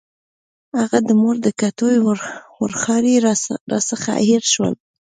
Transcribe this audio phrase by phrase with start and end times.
[0.79, 1.97] هغه د مور د کټوۍ
[2.61, 3.15] ورخاړي
[3.71, 4.73] راڅخه هېر شول.